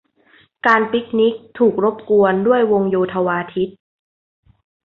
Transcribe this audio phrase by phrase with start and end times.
[0.67, 3.77] การปิคนิคถูกรบกวนด้วยวงโยธวาทิตย์